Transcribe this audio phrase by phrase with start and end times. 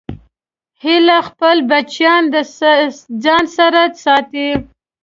[0.83, 2.35] هیلۍ خپل بچیان د
[3.23, 4.49] ځان سره ساتي